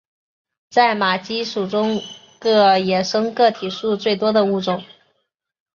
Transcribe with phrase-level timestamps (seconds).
[0.71, 2.01] 在马鸡属中
[2.39, 4.83] 个野生个体数最多的物种。